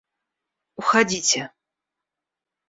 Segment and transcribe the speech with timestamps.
[0.79, 1.41] –Уходите!..